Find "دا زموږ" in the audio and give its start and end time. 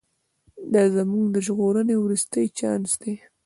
0.73-1.25